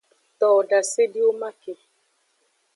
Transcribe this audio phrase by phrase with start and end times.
[0.39, 1.73] Towo dasediwoman ke.